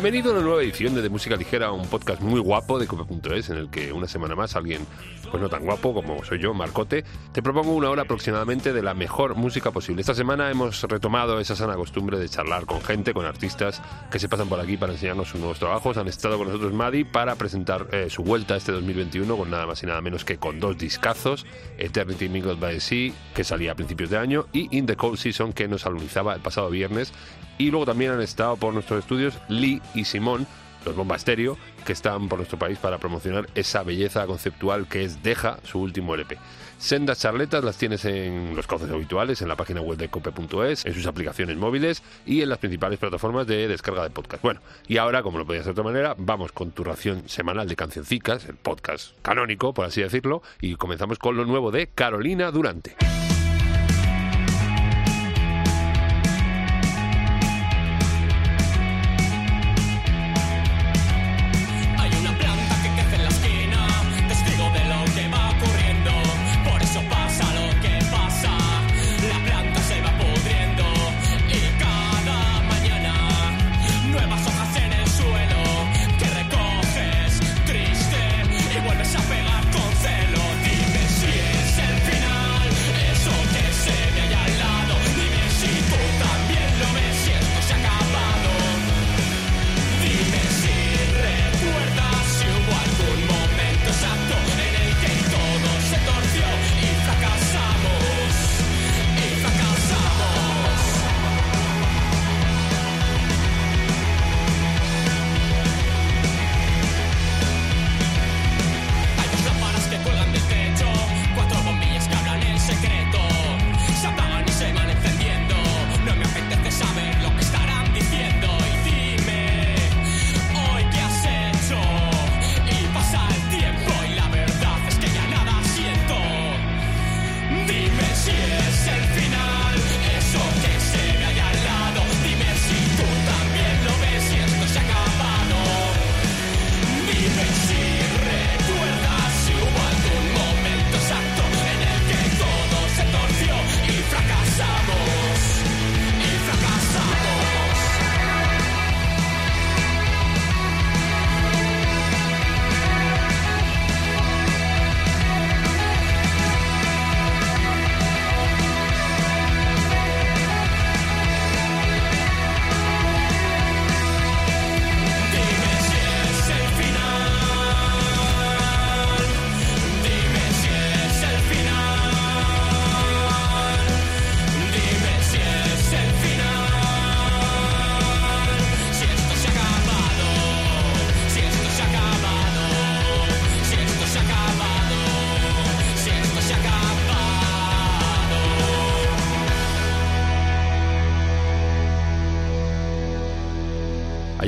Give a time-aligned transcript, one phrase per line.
[0.00, 3.50] Bienvenido a una nueva edición de, de Música Ligera, un podcast muy guapo de cope.es
[3.50, 4.86] en el que una semana más alguien,
[5.28, 8.94] pues no tan guapo como soy yo, Marcote, te propongo una hora aproximadamente de la
[8.94, 10.02] mejor música posible.
[10.02, 14.28] Esta semana hemos retomado esa sana costumbre de charlar con gente, con artistas que se
[14.28, 15.96] pasan por aquí para enseñarnos sus nuevos trabajos.
[15.96, 19.82] Han estado con nosotros Maddy para presentar eh, su vuelta este 2021 con nada más
[19.82, 21.44] y nada menos que con dos discazos,
[21.76, 25.18] Eternity Mingled by the Sea, que salía a principios de año, y In the Cold
[25.18, 27.12] Season, que nos alunizaba el pasado viernes
[27.58, 30.46] y luego también han estado por nuestros estudios Lee y Simón,
[30.84, 35.22] los Bomba Estéreo, que están por nuestro país para promocionar esa belleza conceptual que es
[35.22, 36.38] Deja, su último LP.
[36.78, 40.94] Sendas charletas las tienes en los cauces habituales, en la página web de cope.es, en
[40.94, 44.42] sus aplicaciones móviles y en las principales plataformas de descarga de podcast.
[44.44, 47.66] Bueno, y ahora, como lo podía hacer de otra manera, vamos con tu ración semanal
[47.66, 52.52] de cancioncicas, el podcast canónico, por así decirlo, y comenzamos con lo nuevo de Carolina
[52.52, 53.17] Durante.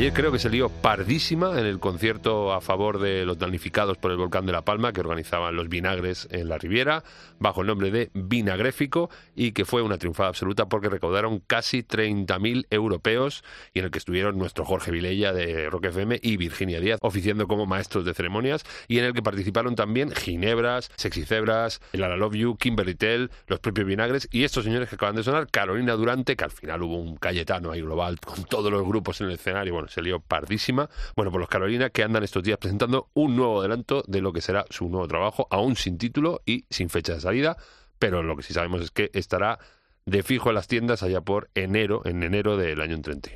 [0.00, 4.10] Ayer creo que se lió pardísima en el concierto a favor de los damnificados por
[4.10, 7.04] el volcán de La Palma que organizaban los vinagres en la Riviera
[7.38, 12.66] bajo el nombre de Vinagréfico y que fue una triunfada absoluta porque recaudaron casi 30.000
[12.70, 13.44] europeos
[13.74, 17.46] y en el que estuvieron nuestro Jorge Vilella de Rock FM y Virginia Díaz oficiando
[17.46, 22.16] como maestros de ceremonias y en el que participaron también Ginebras, Sexy Cebras, El I
[22.16, 25.92] Love You, Kimberly Tell, los propios vinagres y estos señores que acaban de sonar, Carolina
[25.92, 29.34] Durante, que al final hubo un Cayetano ahí global con todos los grupos en el
[29.34, 30.88] escenario bueno, se lió pardísima.
[31.16, 34.40] Bueno, por los Carolina que andan estos días presentando un nuevo adelanto de lo que
[34.40, 37.56] será su nuevo trabajo, aún sin título y sin fecha de salida,
[37.98, 39.58] pero lo que sí sabemos es que estará
[40.06, 43.30] de fijo en las tiendas allá por enero, en enero del año 30.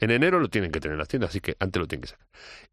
[0.00, 2.08] En enero lo tienen que tener en las tiendas, así que antes lo tienen que
[2.08, 2.26] sacar.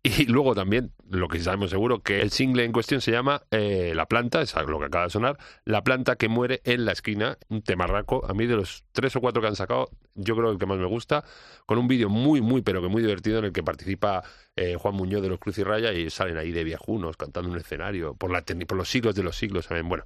[0.03, 3.93] Y luego también, lo que sabemos seguro, que el single en cuestión se llama eh,
[3.95, 7.37] La planta, es lo que acaba de sonar, La planta que muere en la esquina,
[7.49, 8.25] un temarraco.
[8.29, 10.77] A mí de los tres o cuatro que han sacado, yo creo el que más
[10.77, 11.23] me gusta,
[11.65, 14.23] con un vídeo muy, muy, pero que muy divertido en el que participa
[14.55, 17.55] eh, Juan Muñoz de los Cruz y Raya y salen ahí de viajunos cantando en
[17.55, 19.87] un escenario, por, la, por los siglos de los siglos, ¿saben?
[19.87, 20.05] Bueno,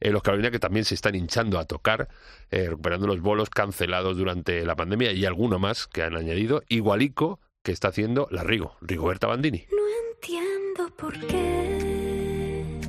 [0.00, 2.08] eh, los Carolina que también se están hinchando a tocar,
[2.50, 7.38] eh, recuperando los bolos cancelados durante la pandemia y alguno más que han añadido, igualico
[7.62, 9.66] que está haciendo la Rigo, Rigoberta Bandini.
[9.70, 12.80] No entiendo por qué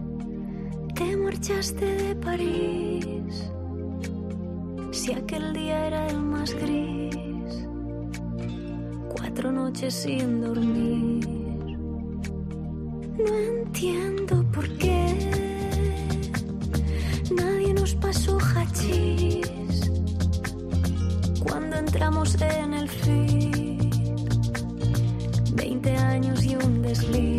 [0.95, 3.51] te marchaste de París,
[4.91, 7.67] si aquel día era el más gris,
[9.15, 11.27] cuatro noches sin dormir.
[13.17, 15.05] No entiendo por qué
[17.35, 19.91] Nadie nos pasó hachís
[21.44, 23.31] cuando entramos en el fin.
[26.94, 27.31] desliz.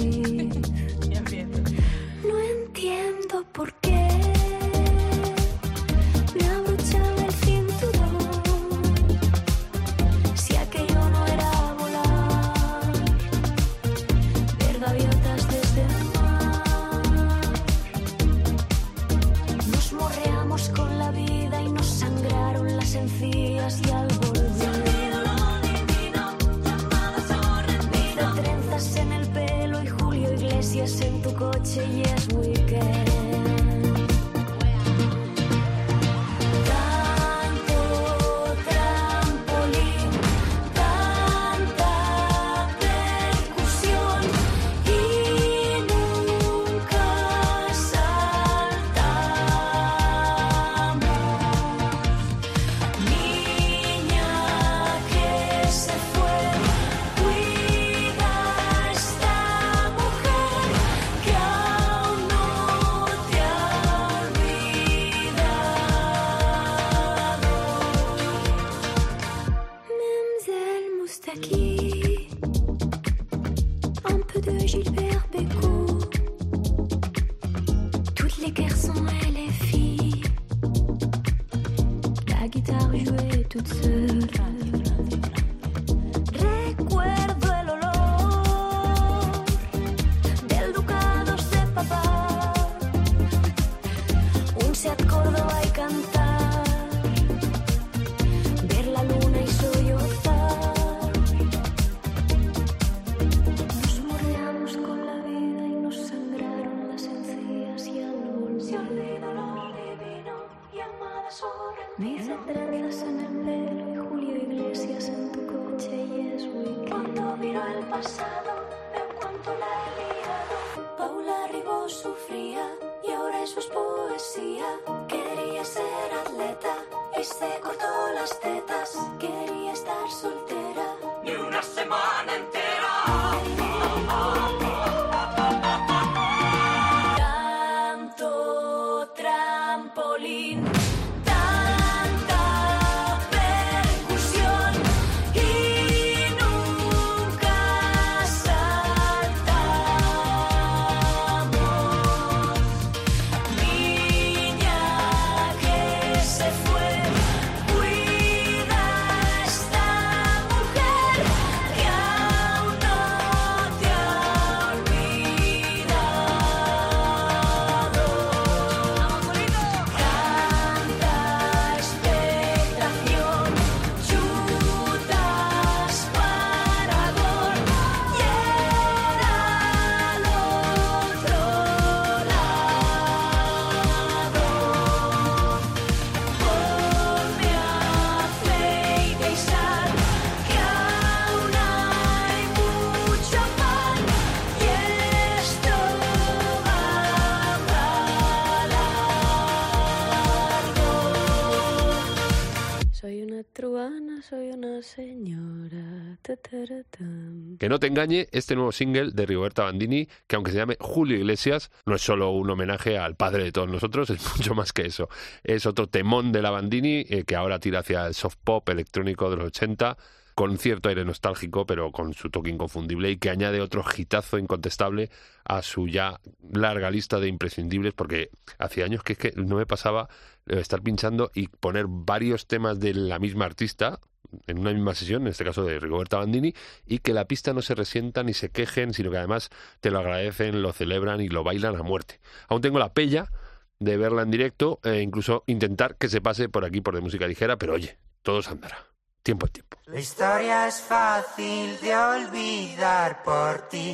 [207.58, 211.16] Que no te engañe este nuevo single de Rigoberta Bandini, que aunque se llame Julio
[211.16, 214.82] Iglesias, no es solo un homenaje al padre de todos nosotros, es mucho más que
[214.82, 215.08] eso.
[215.42, 219.30] Es otro temón de la Bandini eh, que ahora tira hacia el soft pop electrónico
[219.30, 219.96] de los 80,
[220.34, 225.10] con cierto aire nostálgico, pero con su toque inconfundible y que añade otro hitazo incontestable
[225.44, 226.20] a su ya
[226.52, 230.08] larga lista de imprescindibles, porque hacía años que es que no me pasaba
[230.46, 234.00] eh, estar pinchando y poner varios temas de la misma artista
[234.46, 236.54] en una misma sesión, en este caso de Rigoberta Bandini,
[236.86, 239.98] y que la pista no se resienta ni se quejen, sino que además te lo
[239.98, 242.20] agradecen, lo celebran y lo bailan a muerte.
[242.48, 243.30] Aún tengo la pella
[243.78, 247.26] de verla en directo e incluso intentar que se pase por aquí por de música
[247.26, 248.78] ligera, pero oye, todo se andará.
[249.22, 249.78] Tiempo al tiempo.
[249.86, 253.92] La historia es fácil de olvidar por ti.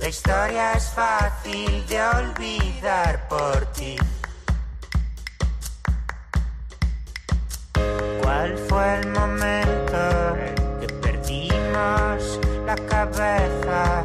[0.00, 3.96] La historia es fácil de olvidar por ti.
[8.28, 10.36] ¿Cuál fue el momento
[10.82, 14.04] que perdimos la cabeza?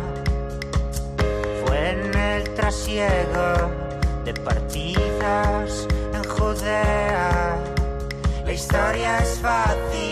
[1.66, 3.70] Fue en el trasiego
[4.24, 7.58] de partidas en Judea.
[8.46, 10.03] La historia es fácil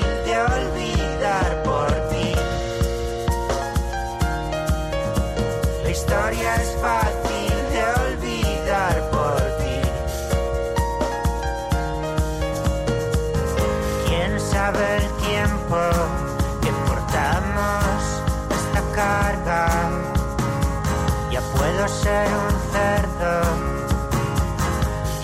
[21.92, 23.42] ser un cerdo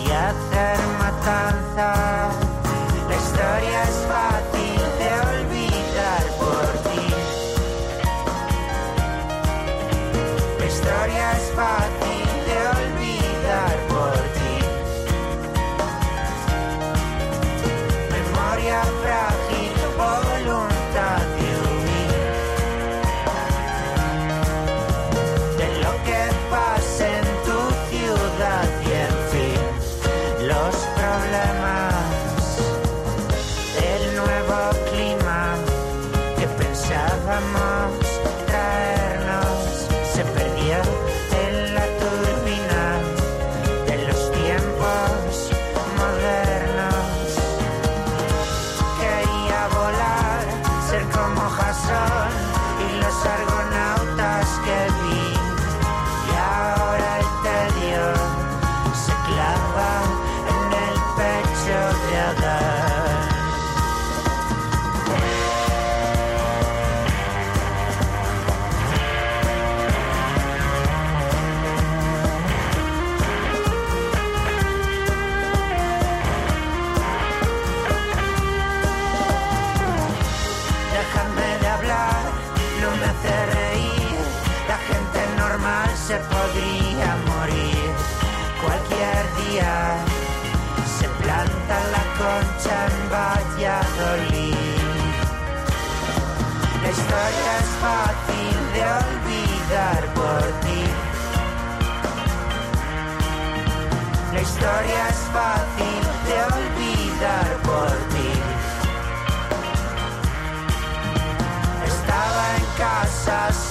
[0.03, 2.36] y hacer matanza.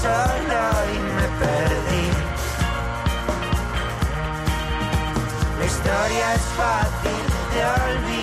[0.07, 0.63] Solo
[0.95, 2.07] y me perdí.
[5.59, 7.23] La historia es fácil
[7.53, 8.16] de olvidar.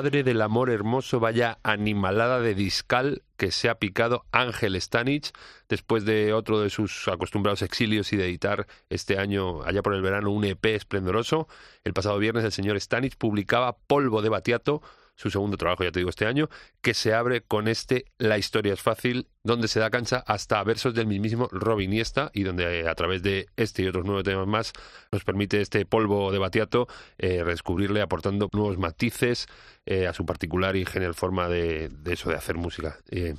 [0.00, 5.30] Madre del amor hermoso, vaya animalada de discal que se ha picado Ángel Stanich
[5.68, 10.00] después de otro de sus acostumbrados exilios y de editar este año, allá por el
[10.00, 11.48] verano, un EP esplendoroso.
[11.84, 14.80] El pasado viernes el señor Stanich publicaba Polvo de Batiato,
[15.20, 16.48] su segundo trabajo, ya te digo, este año,
[16.80, 20.94] que se abre con este La historia es fácil, donde se da cancha hasta versos
[20.94, 24.46] del mismísimo Robin Iniesta y donde eh, a través de este y otros nueve temas
[24.46, 24.72] más
[25.12, 29.46] nos permite este polvo de Batiato eh, redescubrirle aportando nuevos matices
[29.84, 32.96] eh, a su particular y genial forma de, de eso, de hacer música.
[33.10, 33.34] Eh,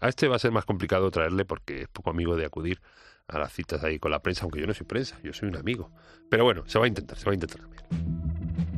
[0.00, 2.80] a este va a ser más complicado traerle porque es poco amigo de acudir
[3.28, 5.56] a las citas ahí con la prensa, aunque yo no soy prensa, yo soy un
[5.56, 5.90] amigo.
[6.30, 8.75] Pero bueno, se va a intentar, se va a intentar también.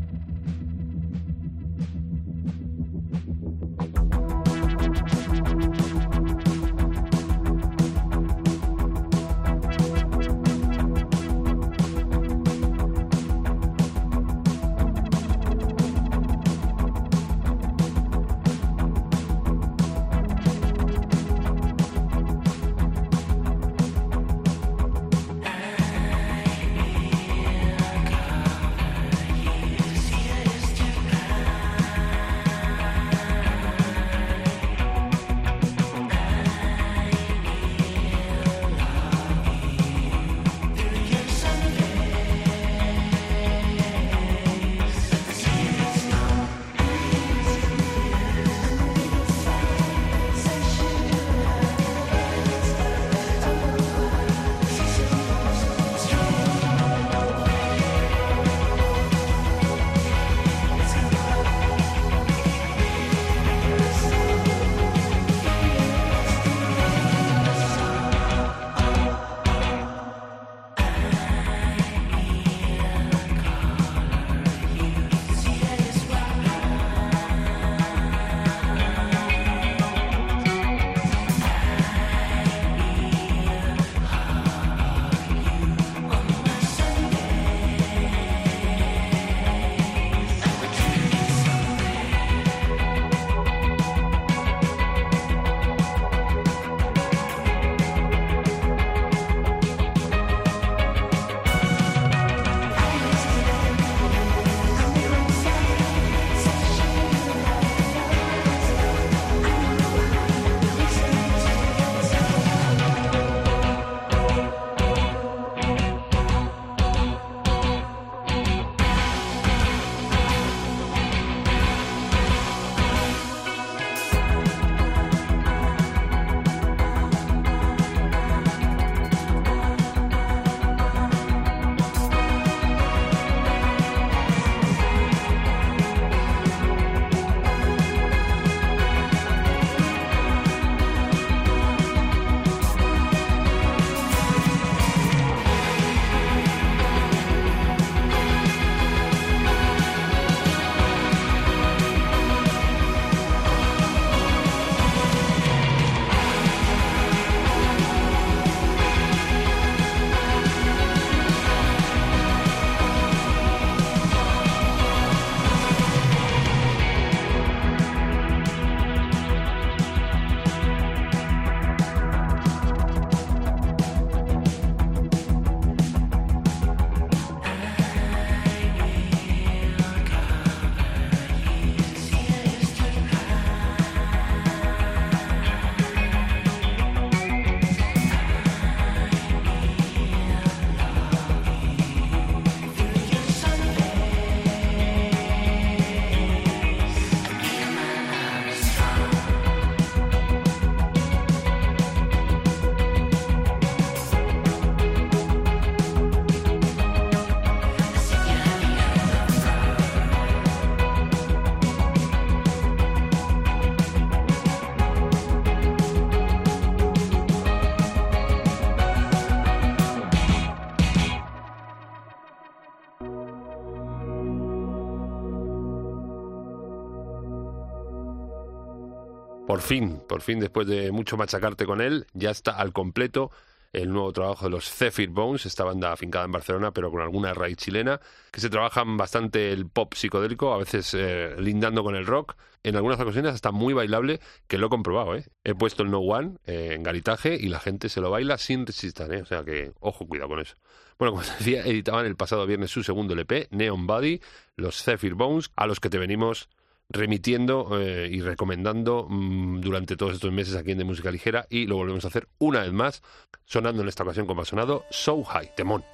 [229.59, 233.33] Por fin, por fin, después de mucho machacarte con él, ya está al completo
[233.73, 237.35] el nuevo trabajo de los Zephyr Bones, esta banda afincada en Barcelona, pero con alguna
[237.35, 242.07] raíz chilena, que se trabajan bastante el pop psicodélico, a veces eh, lindando con el
[242.07, 245.27] rock, en algunas ocasiones hasta muy bailable, que lo he comprobado, ¿eh?
[245.43, 248.65] He puesto el No One eh, en garitaje y la gente se lo baila sin
[248.65, 249.23] resistir, ¿eh?
[249.23, 250.55] O sea que, ojo, cuidado con eso.
[251.01, 254.21] Bueno, como decía, editaban el pasado viernes su segundo LP, Neon Body,
[254.55, 256.49] los Zephyr Bones, a los que te venimos
[256.91, 261.67] remitiendo eh, y recomendando mm, durante todos estos meses aquí en De Música Ligera y
[261.67, 263.03] lo volvemos a hacer una vez más,
[263.45, 265.85] sonando en esta ocasión como ha sonado So High, Temón.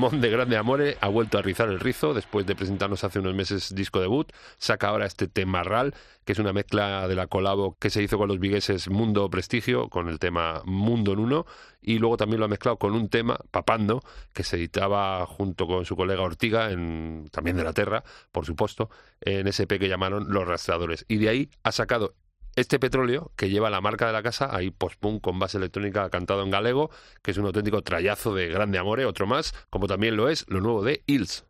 [0.00, 3.18] El mamón de Grande Amore ha vuelto a rizar el rizo después de presentarnos hace
[3.18, 4.32] unos meses disco debut.
[4.56, 8.16] Saca ahora este tema RAL, que es una mezcla de la colabo que se hizo
[8.16, 11.44] con los vigueses Mundo Prestigio, con el tema Mundo Nuno,
[11.82, 15.84] y luego también lo ha mezclado con un tema, Papando, que se editaba junto con
[15.84, 18.88] su colega Ortiga, en, también de la Terra, por supuesto,
[19.20, 21.04] en ese que llamaron Los Rastradores.
[21.08, 22.14] Y de ahí ha sacado
[22.56, 26.42] este petróleo que lleva la marca de la casa, ahí post-punk con base electrónica cantado
[26.42, 26.90] en galego,
[27.22, 30.60] que es un auténtico trayazo de grande amore, otro más, como también lo es lo
[30.60, 31.44] nuevo de Hills.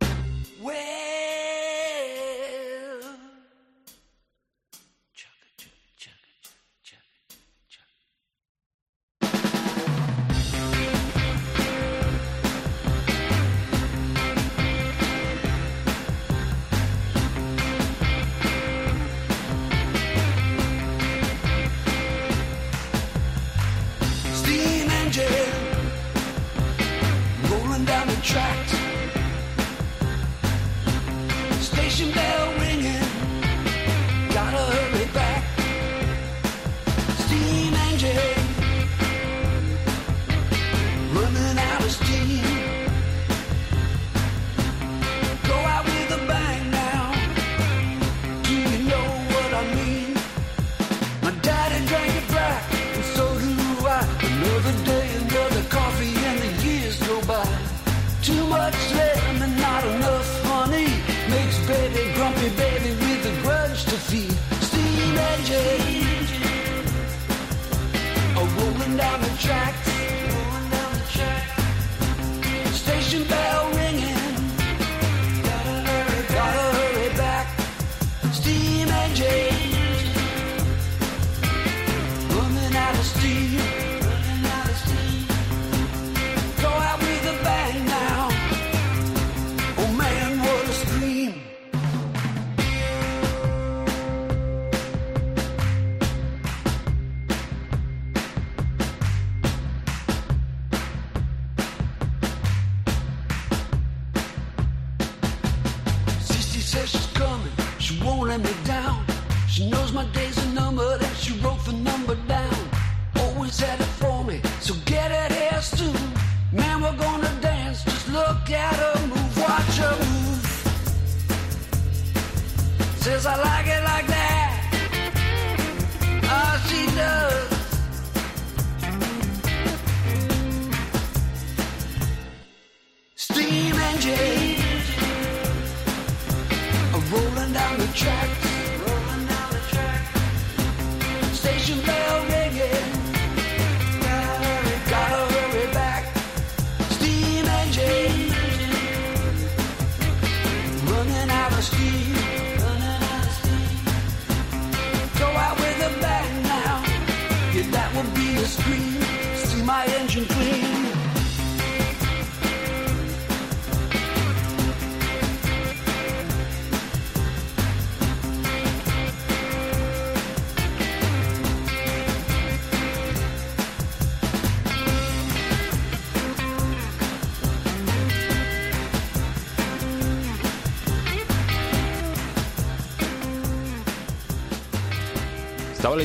[158.51, 159.01] screen,
[159.37, 160.80] see my engine clean.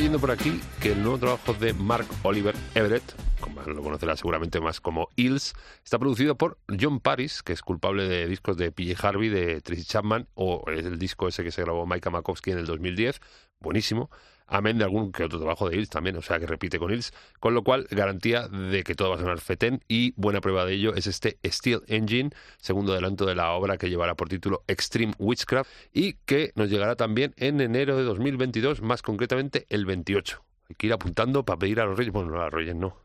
[0.06, 3.02] Leyendo por aquí que el nuevo trabajo de Mark Oliver Everett,
[3.40, 8.06] como lo conocerá seguramente más como Hills, está producido por John Paris, que es culpable
[8.06, 11.88] de discos de PJ Harvey, de Tracy Chapman, o el disco ese que se grabó
[11.88, 13.20] Micah Makowski en el 2010,
[13.58, 14.08] buenísimo,
[14.46, 17.12] amén de algún que otro trabajo de Hills también, o sea que repite con Hills,
[17.40, 20.74] con lo cual garantía de que todo va a sonar fetén y buena prueba de
[20.74, 25.14] ello es este Steel Engine, segundo adelanto de la obra que llevará por título Extreme
[25.18, 30.42] Witchcraft y que nos llegará también en enero de 2022, más concretamente el 28.
[30.68, 32.96] Hay que ir apuntando para pedir a los reyes, bueno, no a los reyes no.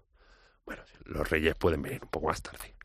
[0.66, 2.76] Bueno, los reyes pueden venir un poco más tarde.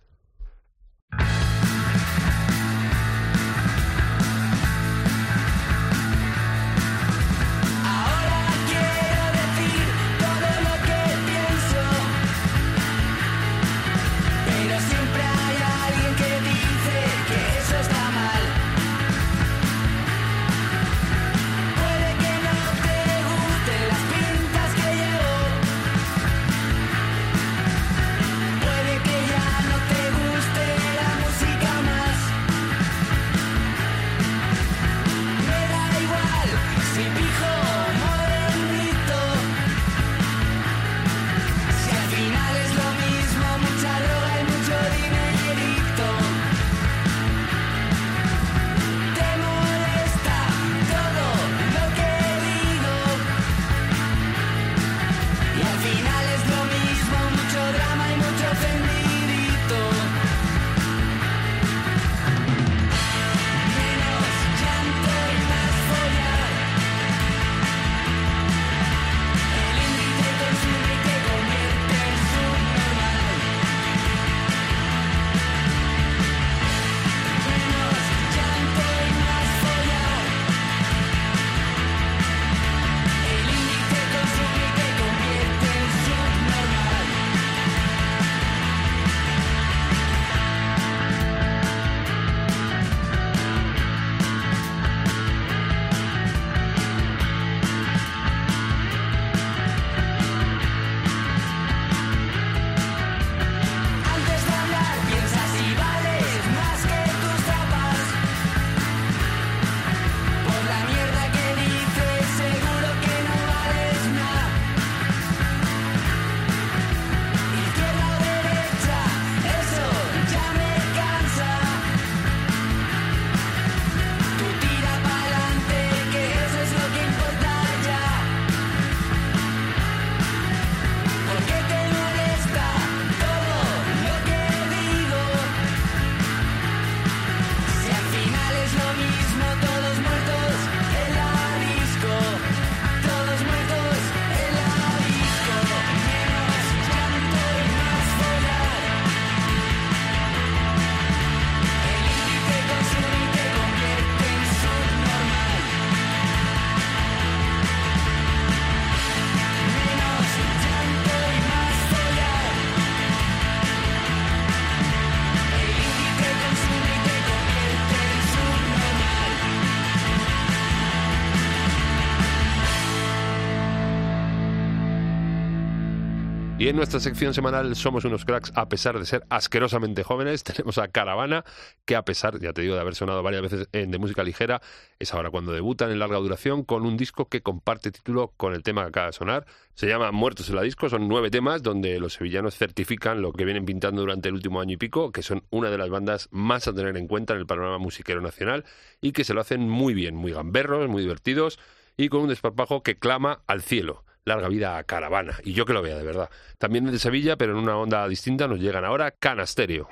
[176.67, 180.79] Y en nuestra sección semanal Somos unos cracks a pesar de ser asquerosamente jóvenes, tenemos
[180.79, 181.45] a Caravana,
[181.85, 184.61] que a pesar, ya te digo, de haber sonado varias veces en de música ligera,
[184.99, 188.65] es ahora cuando debutan en larga duración con un disco que comparte título con el
[188.65, 189.47] tema que acaba de sonar.
[189.75, 193.45] Se llama Muertos en la disco, son nueve temas donde los sevillanos certifican lo que
[193.45, 196.67] vienen pintando durante el último año y pico, que son una de las bandas más
[196.67, 198.65] a tener en cuenta en el panorama musiquero nacional
[199.01, 201.61] y que se lo hacen muy bien, muy gamberros, muy divertidos
[201.97, 204.06] y con un desparpajo que clama al cielo.
[204.27, 205.39] Larga vida a Caravana.
[205.45, 206.29] Y yo que lo vea, de verdad.
[206.59, 209.89] También de Sevilla, pero en una onda distinta, nos llegan ahora Canasterio.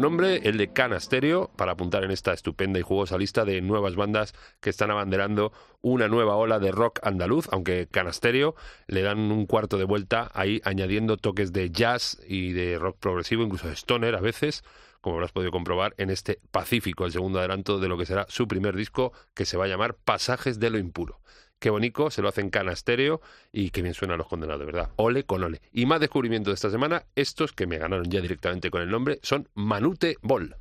[0.00, 4.34] Nombre, el de Canasterio, para apuntar en esta estupenda y jugosa lista de nuevas bandas
[4.60, 8.54] que están abanderando una nueva ola de rock andaluz, aunque Canasterio
[8.86, 13.42] le dan un cuarto de vuelta ahí añadiendo toques de jazz y de rock progresivo,
[13.42, 14.64] incluso de stoner a veces,
[15.02, 18.48] como habrás podido comprobar en este Pacífico, el segundo adelanto de lo que será su
[18.48, 21.20] primer disco que se va a llamar Pasajes de lo Impuro.
[21.60, 23.20] Qué bonito, se lo hacen canastereo
[23.52, 24.88] y qué bien suenan los condenados, de verdad.
[24.96, 25.60] Ole con ole.
[25.74, 29.20] Y más descubrimiento de esta semana, estos que me ganaron ya directamente con el nombre,
[29.22, 30.56] son Manute Ball.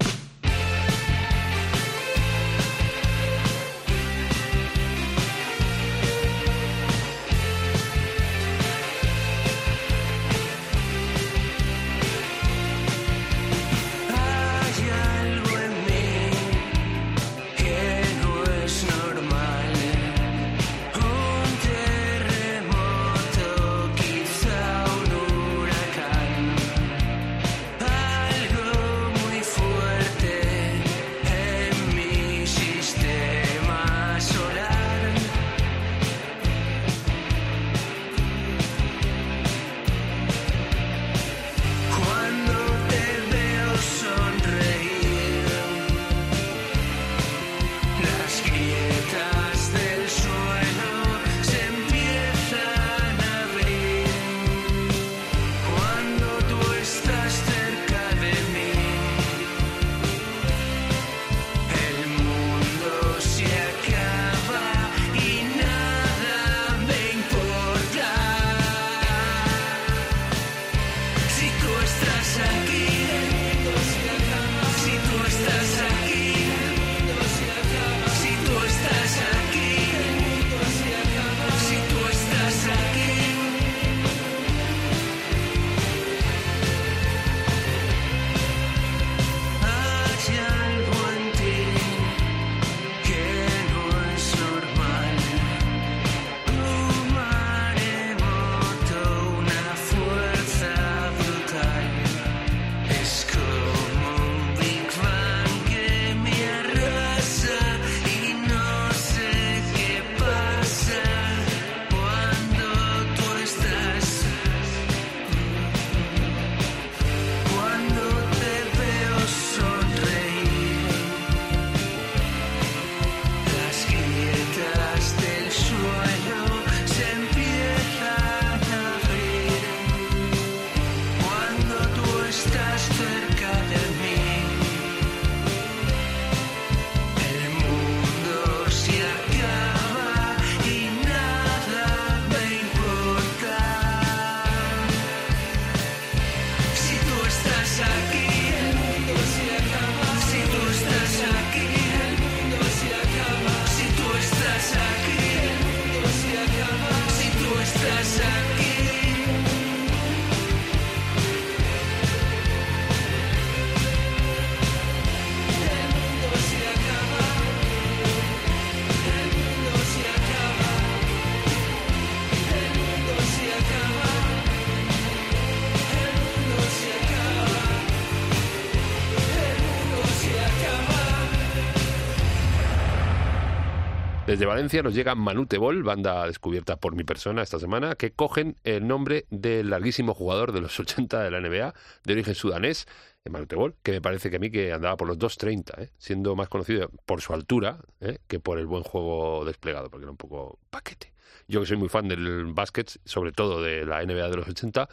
[184.39, 188.55] Desde Valencia nos llega Manute Ball, banda descubierta por mi persona esta semana, que cogen
[188.63, 191.73] el nombre del larguísimo jugador de los 80 de la NBA,
[192.05, 192.87] de origen sudanés,
[193.29, 195.89] Manute Ball, que me parece que a mí que andaba por los 2.30, ¿eh?
[195.97, 198.19] siendo más conocido por su altura ¿eh?
[198.29, 201.11] que por el buen juego desplegado, porque era un poco paquete.
[201.49, 204.87] Yo que soy muy fan del básquet, sobre todo de la NBA de los 80,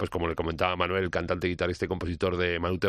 [0.00, 2.88] pues como le comentaba Manuel, el cantante, guitarrista y compositor de Manute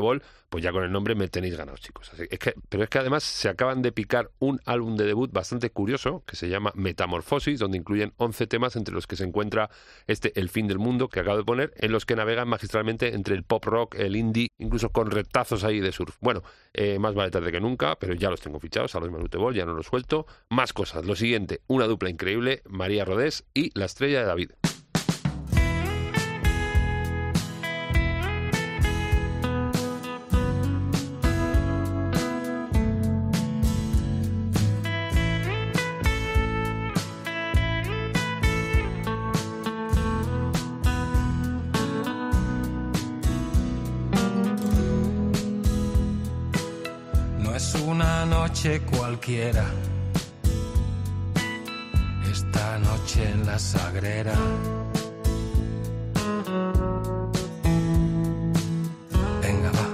[0.49, 2.09] pues ya con el nombre me tenéis ganados, chicos.
[2.13, 5.71] Así- que, pero es que además se acaban de picar un álbum de debut bastante
[5.71, 9.69] curioso que se llama Metamorfosis, donde incluyen 11 temas entre los que se encuentra
[10.07, 13.35] este El fin del mundo que acabo de poner, en los que navegan magistralmente entre
[13.35, 16.15] el pop rock, el indie, incluso con retazos ahí de surf.
[16.21, 16.43] Bueno,
[16.73, 19.65] eh, más vale tarde que nunca, pero ya los tengo fichados a los Manute ya
[19.65, 20.27] no los suelto.
[20.49, 21.05] Más cosas.
[21.05, 24.51] Lo siguiente, una dupla increíble, María Rodés y la estrella de David.
[48.63, 49.65] noche cualquiera,
[52.31, 54.33] esta noche en la sagrera.
[59.41, 59.87] Venga, va.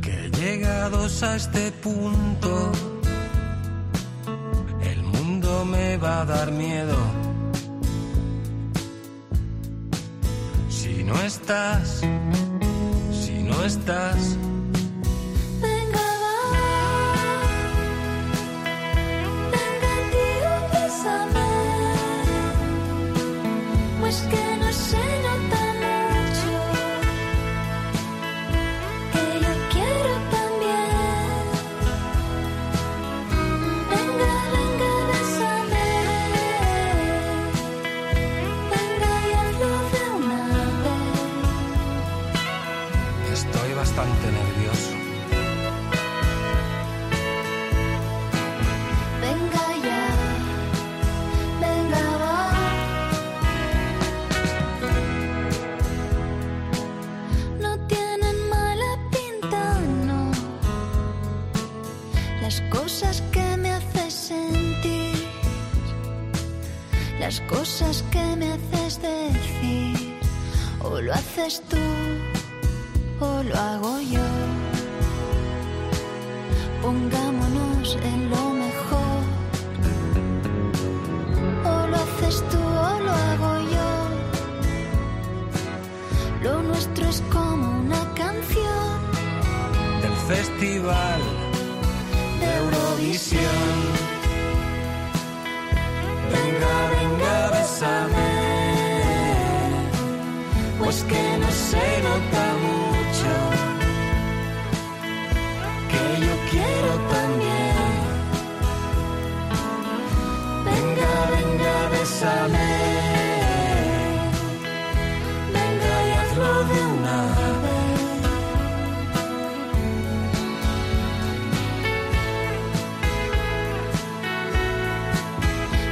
[0.00, 2.72] Que llegados a este punto,
[4.82, 7.29] el mundo me va a dar miedo
[11.10, 12.02] no estás,
[13.10, 14.36] si no estás,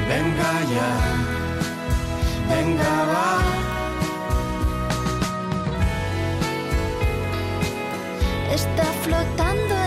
[0.09, 0.91] Venga ya,
[2.49, 3.31] venga va.
[8.55, 9.78] Está flotando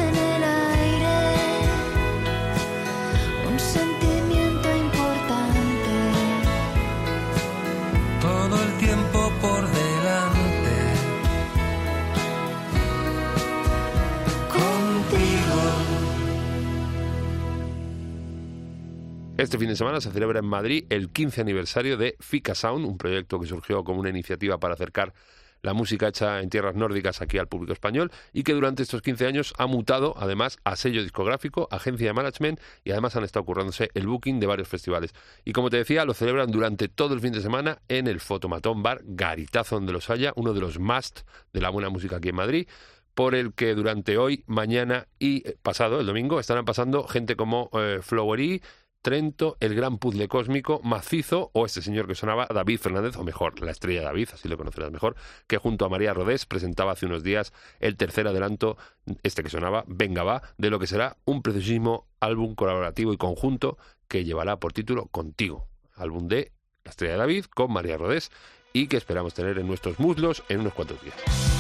[19.42, 23.00] Este fin de semana se celebra en Madrid el 15 aniversario de Fika Sound, un
[23.00, 25.16] proyecto que surgió como una iniciativa para acercar
[25.64, 29.26] la música hecha en tierras nórdicas aquí al público español y que durante estos 15
[29.26, 33.90] años ha mutado además a sello discográfico, agencia de management y además han estado currándose
[33.96, 35.12] el booking de varios festivales.
[35.44, 38.84] Y como te decía, lo celebran durante todo el fin de semana en el Fotomatón
[38.84, 41.22] Bar Garitazo donde los haya, uno de los must
[41.52, 42.68] de la buena música aquí en Madrid
[43.14, 47.70] por el que durante hoy, mañana y eh, pasado, el domingo, estarán pasando gente como
[47.74, 48.62] eh, Flowery,
[49.02, 53.60] Trento, el gran puzzle cósmico, Macizo o este señor que sonaba, David Fernández, o mejor,
[53.60, 55.16] la estrella David, así lo conocerás mejor,
[55.48, 58.78] que junto a María Rodés presentaba hace unos días el tercer adelanto,
[59.24, 63.78] este que sonaba, Venga va, de lo que será un preciosísimo álbum colaborativo y conjunto
[64.08, 66.52] que llevará por título Contigo, álbum de
[66.84, 68.32] la estrella David con María Rodés
[68.72, 71.51] y que esperamos tener en nuestros muslos en unos cuantos días.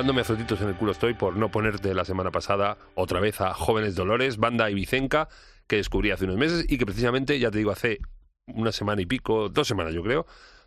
[0.00, 3.52] Dándome frotitos en el culo estoy por no ponerte la semana pasada otra vez a
[3.52, 5.28] Jóvenes Dolores, banda ibicenca
[5.66, 7.98] que descubrí hace unos meses y que precisamente, ya te digo, hace
[8.46, 10.24] una semana y pico, dos semanas yo creo,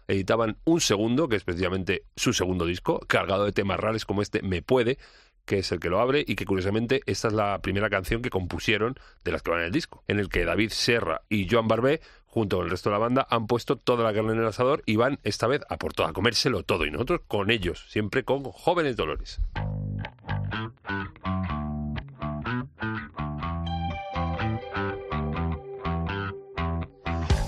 [0.08, 4.44] editaban un segundo, que es precisamente su segundo disco, cargado de temas raros como este
[4.44, 5.00] Me Puede,
[5.46, 8.30] que es el que lo abre y que curiosamente esta es la primera canción que
[8.30, 11.68] compusieron de las que van en el disco, en el que David Serra y Joan
[11.68, 12.02] Barbé,
[12.34, 14.82] junto con el resto de la banda, han puesto toda la carne en el asador
[14.88, 18.24] y van esta vez a por todo, a comérselo todo y nosotros con ellos, siempre
[18.24, 19.40] con jóvenes dolores.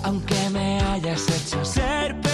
[0.04, 2.25] Aunque me hayas hecho ser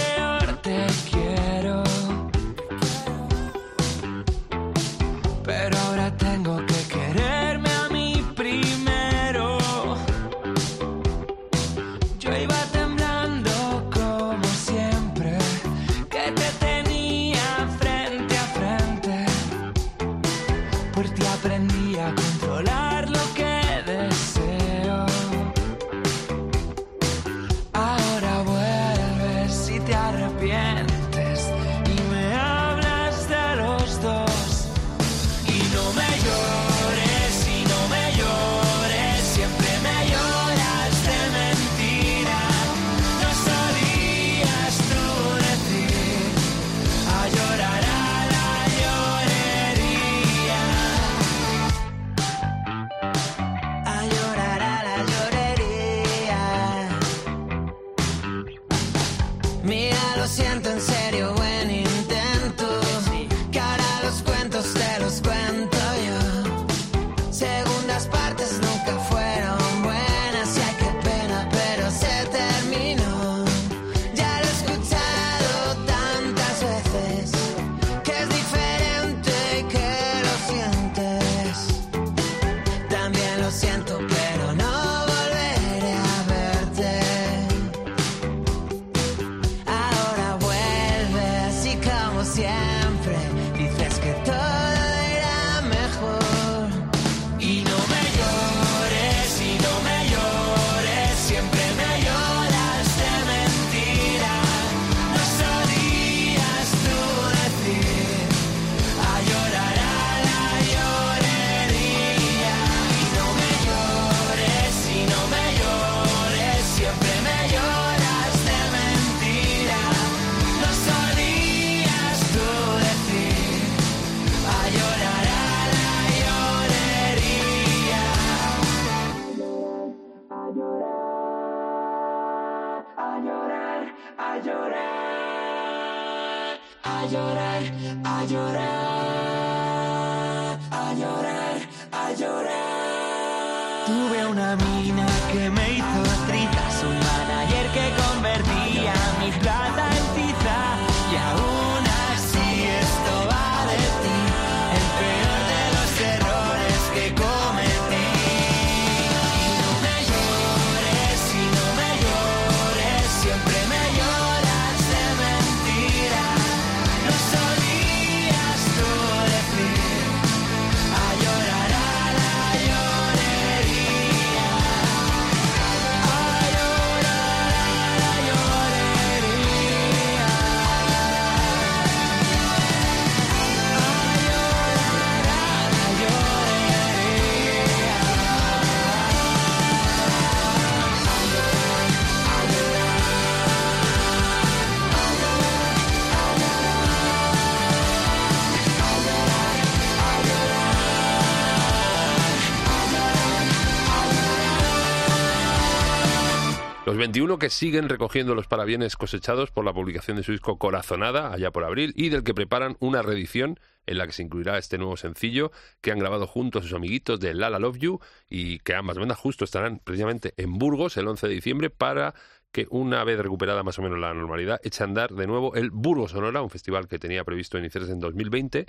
[207.03, 211.51] 21 que siguen recogiendo los parabienes cosechados por la publicación de su disco Corazonada, allá
[211.51, 214.95] por abril, y del que preparan una reedición en la que se incluirá este nuevo
[214.95, 215.51] sencillo
[215.81, 217.99] que han grabado junto a sus amiguitos de Lala Love You
[218.29, 222.13] y que ambas bandas justo estarán precisamente en Burgos el 11 de diciembre para
[222.53, 225.71] que una vez recuperada más o menos la normalidad eche a andar de nuevo el
[225.71, 228.65] Burgos Sonora, un festival que tenía previsto iniciarse en 2020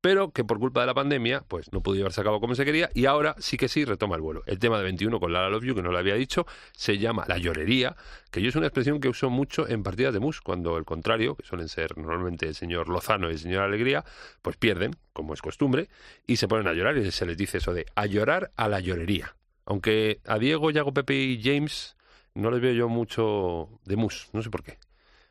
[0.00, 2.64] pero que por culpa de la pandemia pues no pudo llevarse a cabo como se
[2.64, 4.42] quería y ahora sí que sí retoma el vuelo.
[4.46, 7.24] El tema de 21 con Lara Love You, que no lo había dicho, se llama
[7.26, 7.96] La Llorería,
[8.30, 11.34] que yo es una expresión que uso mucho en partidas de mus, cuando el contrario,
[11.34, 14.04] que suelen ser normalmente el señor Lozano y el señor Alegría,
[14.42, 15.88] pues pierden, como es costumbre,
[16.26, 18.80] y se ponen a llorar y se les dice eso de a llorar a la
[18.80, 19.34] llorería.
[19.64, 21.96] Aunque a Diego, Yago, Pepe y James
[22.34, 24.78] no les veo yo mucho de mus, no sé por qué.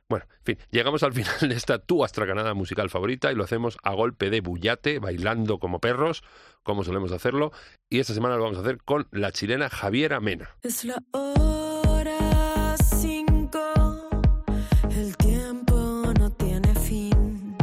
[0.10, 3.78] Bueno, en fin, llegamos al final de esta tu astracanada musical favorita y lo hacemos
[3.84, 6.24] a golpe de bullate, bailando como perros,
[6.64, 7.52] como solemos hacerlo.
[7.90, 10.50] Y esta semana lo vamos a hacer con la chilena Javiera Mena.
[10.64, 12.28] Es la hora
[14.98, 17.56] el tiempo no tiene fin.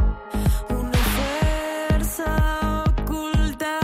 [0.69, 3.79] Una fuerza oculta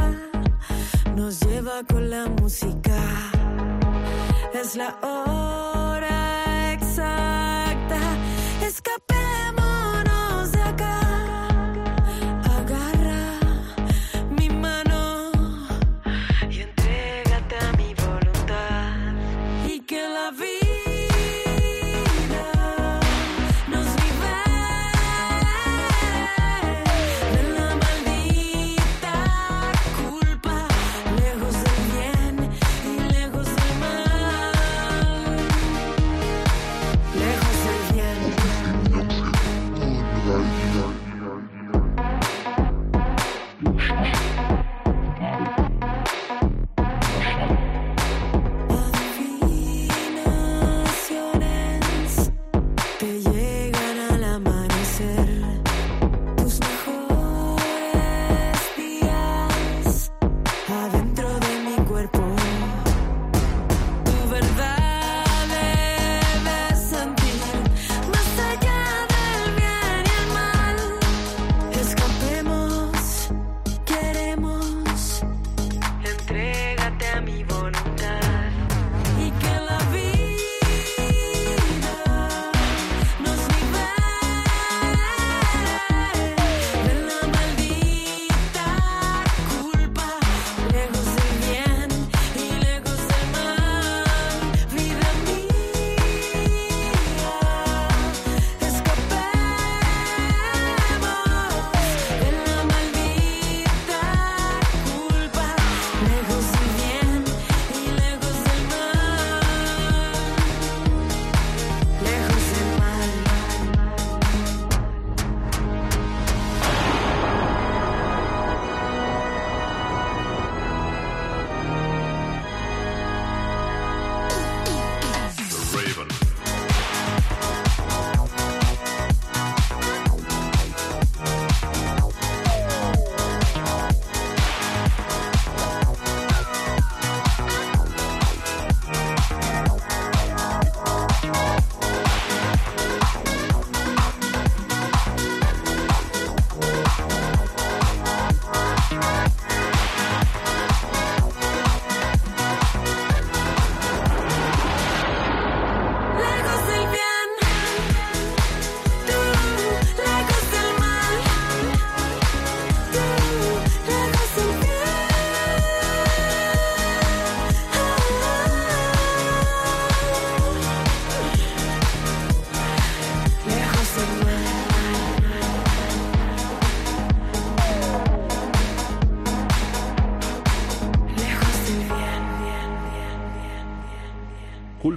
[1.16, 2.98] nos lleva con la música.
[4.54, 5.41] Es la hora
[8.84, 9.11] escapar.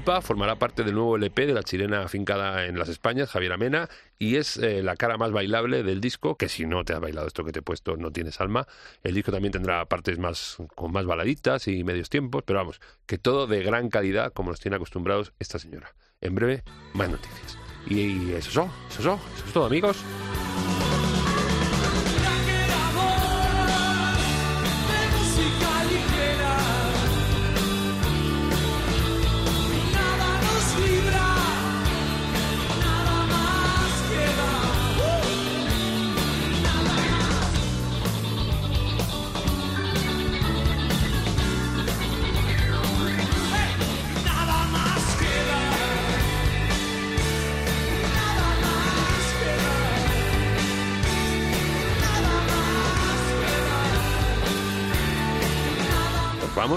[0.04, 3.88] Formará parte del nuevo LP de la chilena afincada en las Españas, Javier Amena,
[4.18, 7.26] y es eh, la cara más bailable del disco, que si no te has bailado
[7.26, 8.66] esto que te he puesto, no tienes alma.
[9.02, 13.16] El disco también tendrá partes más con más baladitas y medios tiempos, pero vamos, que
[13.16, 15.94] todo de gran calidad, como nos tiene acostumbrados esta señora.
[16.20, 17.58] En breve, más noticias.
[17.86, 18.62] Y, eso es eso
[18.98, 20.04] eso es todo, amigos.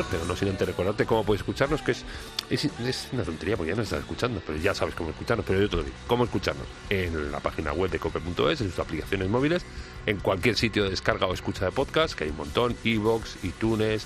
[0.09, 2.05] Pero no sin antes recordarte cómo puedes escucharnos, que es,
[2.49, 5.69] es, una tontería porque ya nos estás escuchando, pero ya sabes cómo escucharnos, pero yo
[5.69, 9.63] te lo digo, cómo escucharnos en la página web de cope.es, en sus aplicaciones móviles,
[10.05, 14.05] en cualquier sitio de descarga o escucha de podcast, que hay un montón, iVoox, iTunes,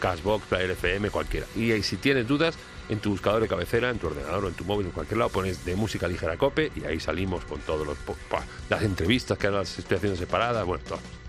[0.00, 1.46] Cashbox, Player FM, cualquiera.
[1.54, 2.56] Y ahí, si tienes dudas,
[2.88, 5.30] en tu buscador de cabecera, en tu ordenador o en tu móvil, en cualquier lado,
[5.30, 7.96] pones de música ligera cope y ahí salimos con todos los
[8.68, 11.21] las entrevistas que ahora las estoy haciendo separadas, bueno, todo.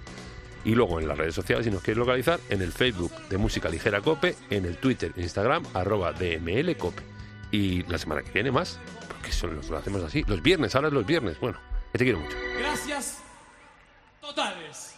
[0.66, 3.70] Y luego en las redes sociales, si nos quieres localizar, en el Facebook de Música
[3.70, 7.04] Ligera Cope, en el Twitter, e Instagram, arroba DML Cope.
[7.52, 10.24] Y la semana que viene más, porque eso lo hacemos así.
[10.28, 11.40] Los viernes, ahora es los viernes.
[11.40, 11.60] Bueno,
[11.92, 12.38] te quiero mucho.
[12.58, 13.22] Gracias
[14.22, 14.93] totales.